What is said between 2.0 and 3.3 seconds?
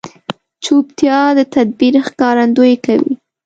ښکارندویي کوي.